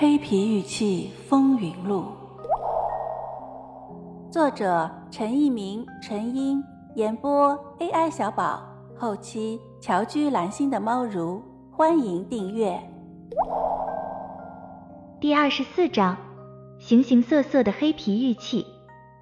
[0.00, 2.04] 黑皮玉器风云录》，
[4.32, 6.62] 作者陈一鸣、陈英，
[6.94, 8.62] 演播 AI 小宝，
[8.96, 11.42] 后期乔居蓝心的猫如，
[11.72, 12.80] 欢迎订阅。
[15.20, 16.16] 第二十四章：
[16.78, 18.64] 形形色色的黑皮玉器。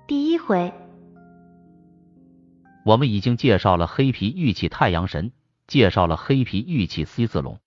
[0.07, 0.75] 第一回，
[2.85, 5.33] 我们已经介绍了黑皮玉器太阳神，
[5.67, 7.61] 介绍了黑皮玉器 C 字龙。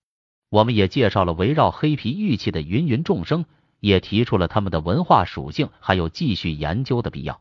[0.50, 3.44] 我们也介绍了围绕黑皮玉器的芸芸众生，
[3.78, 7.40] 也提出了他们的文化属性，还有继续研究的必要。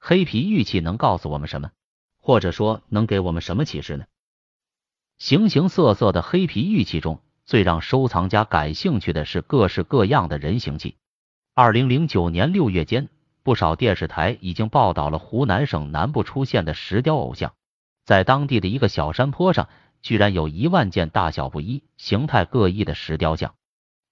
[0.00, 1.70] 黑皮玉器能告诉我们什么，
[2.20, 4.06] 或者说能给我们什么启示呢？
[5.18, 10.96] 形形色色的黑皮玉器中，最让收藏家感兴趣的是各式各样的人形器。
[11.54, 13.08] 二零零九年六月间，
[13.44, 17.54] 不少电视台已经报道了湖南省南部出现的石雕偶像，
[18.04, 19.68] 在当地的一个小山坡上。
[20.06, 23.56] 居然有一万件大小不一、形态各异的石雕像，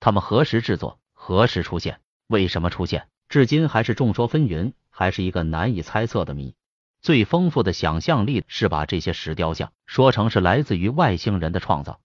[0.01, 0.99] 他们何时制作？
[1.13, 2.01] 何时出现？
[2.27, 3.07] 为什么出现？
[3.29, 6.57] 至今还是众说纷纭，还是一个难以猜测的谜。
[7.01, 12.01] 最丰富的想象力是把这些石雕像说成是来自于外星人的创造。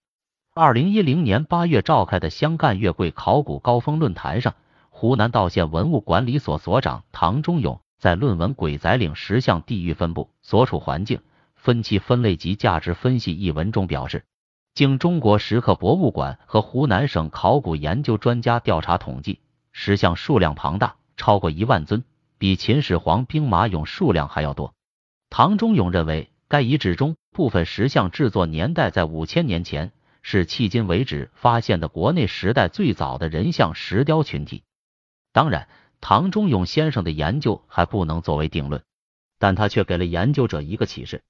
[0.53, 4.53] 二零一零年八月召开的湘赣粤桂考古高峰论坛上，
[4.91, 11.17] 湖南道县文物管理所所长唐忠勇在论文《鬼仔岭石像地域分布、所处环境》。
[11.59, 14.23] 分期分类及价值分析一文中表示，
[14.73, 19.41] 经中国石刻博物馆和湖南省考古研究专家调查统计，
[19.73, 22.05] 石像数量庞大，超过一万尊，
[22.37, 24.73] 比秦始皇兵马俑数量还要多。
[25.29, 34.63] 唐中勇认为，该遗址中部分石像制作年代在五千年前，是迄今为止发现的国内时代最早的人像石雕群体。
[35.33, 35.67] 当然，
[35.99, 38.81] 唐中勇先生的研究还不能作为定论，
[39.37, 41.21] 但他却给了研究者一个启示。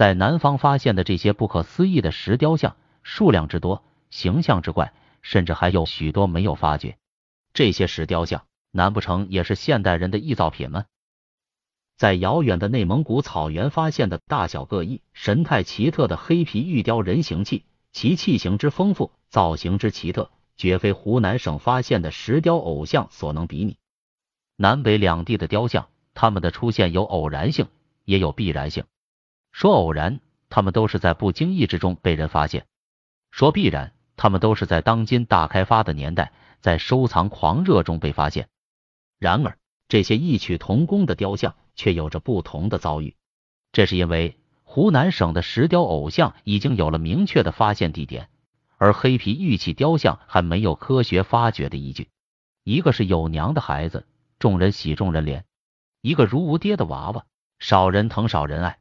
[0.00, 6.96] 在南方发现的这些不可思议的石雕像，数量之多，形象之怪，甚至还有许多没有发掘。
[7.52, 10.86] 这些石雕像，难不成也是现代人的臆造品吗？
[11.98, 23.76] 在遥远的内蒙古草原发现的大小各异、神态奇特的黑皮玉雕人形器，其器型之丰富，造型之奇特，绝非湖南省发现的石雕偶像所能比拟。
[24.56, 27.66] 南北两地的雕像，它们的出现有偶然性，
[28.06, 28.84] 也有必然性。
[29.52, 32.62] 说偶然，他们都是在不经意之中被人发现；
[33.30, 38.48] 说必然，他们都是在当今大开发的年代，在收藏狂热中被发现。
[39.18, 43.16] 然而，这些异曲同工的雕像却有着不同的遭遇。
[43.72, 48.28] 这是因为湖南省的石雕偶像已经有了明确的发现地点，
[48.78, 52.08] 而黑皮玉器雕像还没有科学发掘的依据。
[52.64, 54.06] 一个是有娘的孩子，
[54.38, 55.42] 众人喜众人怜；
[56.02, 57.26] 一个如无爹的娃娃，
[57.58, 58.78] 少人疼少人爱。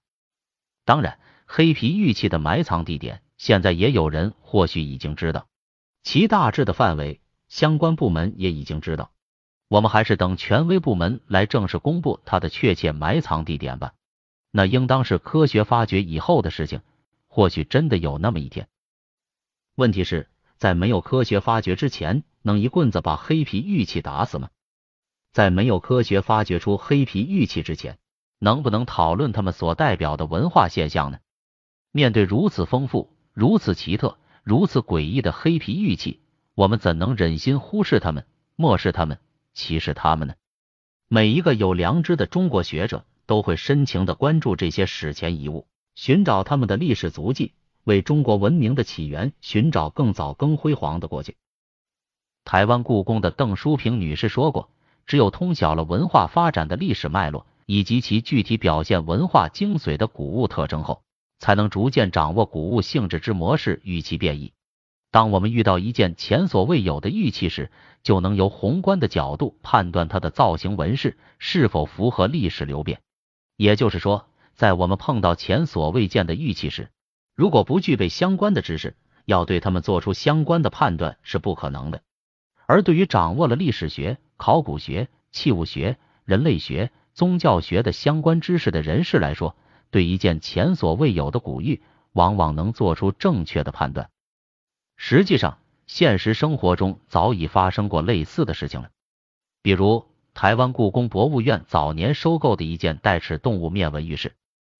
[0.89, 5.45] 当然，黑皮玉器的埋藏地点，现在也有人或许已经知道，
[6.01, 9.11] 其大致的范围，相关部门也已经知道。
[9.67, 13.93] 我们还是等权威部门来正式公布它的确切埋藏地点吧。
[14.49, 16.81] 那应当是科学发掘以后的事情，
[17.27, 18.67] 或许真的有那么一天。
[19.75, 24.49] 问题是，在没有科学发掘之前，能一棍子把黑皮玉器打死吗？
[25.33, 27.99] 在没有科学发掘出黑皮玉器之前。
[28.39, 31.19] 能不能讨论他们所代表的文化现象呢？
[31.91, 36.21] 面对如此丰富、如此奇特、如此诡异的黑皮玉器，
[36.55, 39.19] 我们怎能忍心忽视他们、漠视他们、
[39.53, 40.35] 歧视他们呢？
[41.07, 51.35] 每一个有良知的中国学者都会深情的关注这些史前遗物，寻找他们的历史足迹，为中国文明的起源寻找更早、更辉煌的过去。
[52.45, 54.69] 台湾故宫的邓淑平女士说过
[55.05, 61.03] ：“只有通晓了文化发展的历史脉络。”以及其具体表现文化精髓的古物特征后，
[61.37, 64.53] 才能逐渐掌握古物性质之模式与其变异。
[65.11, 67.69] 当我们遇到一件前所未有的玉器时，
[68.01, 73.01] 就能由宏观的角度判断它的造型纹饰是否符合历史流变。
[73.55, 74.25] 也就是说，
[74.55, 76.89] 在我们碰到前所未见的玉器时，
[77.35, 82.01] 如果不具备相关的知识，要对他们做出相关的判断是不可能的。
[82.65, 89.57] 而对于掌握了历史学、考古学、器物学、人类学，宗教学的相关知识的人士来说，
[89.91, 91.81] 对一件前所未有的古玉，
[92.13, 94.09] 往往能做出正确的判断。
[94.95, 98.89] 实际上，现实生活中早已发生过类似的事情了。
[99.61, 104.37] 比如，台湾故宫博物院早年收购的一件带齿动物面纹玉饰，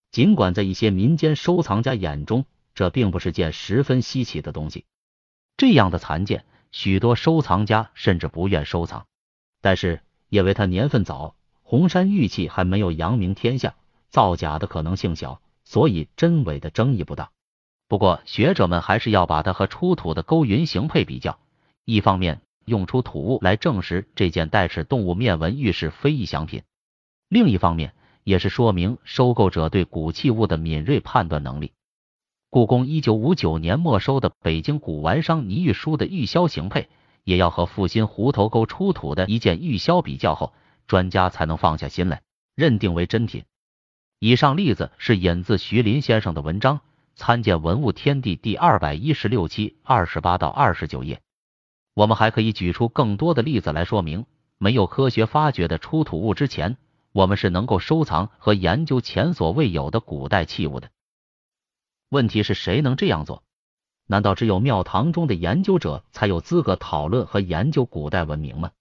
[0.09, 4.85] 尽管在一些民间收藏家眼中，这并不是件十分稀奇的东西。
[5.57, 9.07] 这样的残件，许多收藏家甚至不愿收藏，
[9.59, 10.00] 但是
[10.30, 11.35] 因为它年份早。
[11.69, 13.75] 红山玉器还没有扬名天下，
[14.10, 17.30] 造假的可能性小，所以真伪的争议不大。
[17.88, 21.38] 不过学者们还是要把它和出土的勾云形配比较，
[21.86, 26.63] 一方面用出土物来证实这件带齿动物面纹玉是非异祥品。
[27.27, 27.94] 另一方面，
[28.24, 31.74] 也是说明收购者对古器物的敏锐判断能力。
[32.50, 36.89] 故宫一九五九年没收的北京古玩商倪玉书的玉箫形配，
[37.24, 40.51] 也要和阜新湖头沟出土的一件玉箫比较后，
[40.89, 42.24] 专家才能放下心来，
[42.56, 43.45] 认定为真品。
[44.18, 46.81] 以上例子是引自徐林先生的文章，
[47.15, 51.21] 参见《文物天地》第二百一十六期二十八到二十九页。
[51.94, 54.25] 我们还可以举出更多的例子来说明，
[54.57, 56.75] 没有科学发掘的出土物之前。
[57.12, 60.89] 我们是能够收藏和研究前所未有的古代器物的。
[62.09, 63.44] 问题是谁能这样做？
[64.07, 68.71] 难道只有庙堂中的研究者才有资格讨论和研究古代文明吗？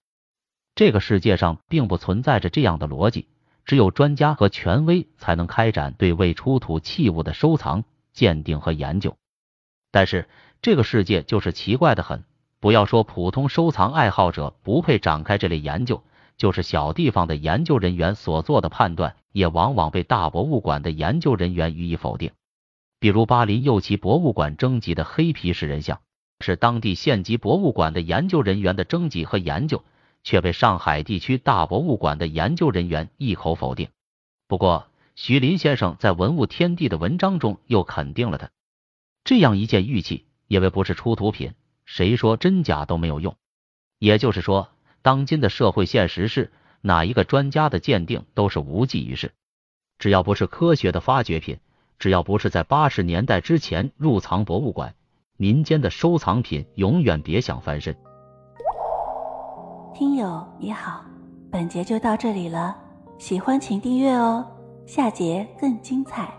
[0.79, 3.27] 这个世界上并不存在着这样的逻辑，
[3.65, 7.83] 只有专家和权威才能开展对未出土器物的收藏、
[8.13, 9.17] 鉴定和研究。
[9.91, 10.29] 但是
[10.63, 12.23] 这个世界就是奇怪的很，
[12.61, 16.05] 不要说普通收藏爱好者不配展开这类研究。
[16.37, 22.31] 就是小地方的研究人员所做的判断，也往往被大博物馆的研究人员予以否定。
[23.01, 25.99] 比如巴黎右旗博物馆征集的黑皮石人像，
[26.39, 29.83] 是当地县级博物馆的研究人员的征集和研究，
[30.23, 33.89] 却被上海地区大博物馆的研究人员一口否定。
[34.47, 38.51] 不过，徐林先生在《文物天地》的文章中又肯定了它。
[39.25, 41.55] 这样一件玉器，因为不是出土品，
[41.85, 43.37] 谁说真假都没有用。
[43.99, 44.69] 也就是说。
[45.01, 49.33] 当今的社会现实是，哪一个专家的鉴定都是无济于事。
[49.99, 51.61] 只要不是科学的发掘品，
[52.01, 54.97] 只要不是在八十年代之前入藏博物馆，
[55.37, 57.97] 民间的收藏品永远别想翻身。
[59.99, 61.05] 听友你好，
[61.51, 62.77] 本节就到这里了，
[63.19, 64.47] 喜欢请订阅哦，
[64.87, 66.33] 下节更精彩。